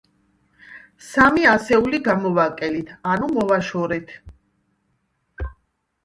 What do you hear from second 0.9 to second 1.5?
სამი